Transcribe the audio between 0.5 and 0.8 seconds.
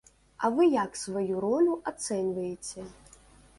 вы